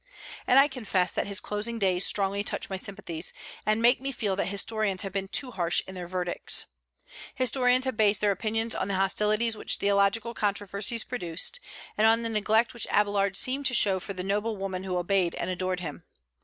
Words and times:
And 0.47 0.57
I 0.57 0.67
confess 0.67 1.11
that 1.11 1.27
his 1.27 1.39
closing 1.39 1.77
days 1.77 2.03
strongly 2.07 2.43
touch 2.43 2.71
my 2.71 2.75
sympathies, 2.75 3.33
and 3.67 3.83
make 3.83 4.01
me 4.01 4.11
feel 4.11 4.35
that 4.35 4.47
historians 4.47 5.03
have 5.03 5.13
been 5.13 5.27
too 5.27 5.51
harsh 5.51 5.83
in 5.85 5.93
their 5.93 6.07
verdicts. 6.07 6.65
Historians 7.35 7.85
have 7.85 7.97
based 7.97 8.19
their 8.19 8.31
opinions 8.31 8.73
on 8.73 8.87
the 8.87 8.95
hostilities 8.95 9.55
which 9.55 9.75
theological 9.77 10.33
controversies 10.33 11.03
produced, 11.03 11.59
and 11.99 12.07
on 12.07 12.23
the 12.23 12.29
neglect 12.29 12.73
which 12.73 12.87
Abélard 12.89 13.35
seemed 13.35 13.67
to 13.67 13.75
show 13.75 13.99
for 13.99 14.13
the 14.15 14.23
noble 14.23 14.57
woman 14.57 14.85
who 14.85 14.97
obeyed 14.97 15.35
and 15.35 15.51
adored 15.51 15.81
him. 15.81 16.03